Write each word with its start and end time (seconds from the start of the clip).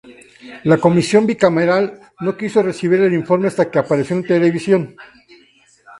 La 0.63 0.79
Comisión 0.79 1.27
Bicameral 1.27 2.01
no 2.21 2.35
quiso 2.35 2.63
recibir 2.63 3.01
el 3.01 3.13
informe 3.13 3.49
hasta 3.49 3.69
que 3.69 3.77
apareció 3.77 4.15
en 4.15 4.23
televisión. 4.23 4.95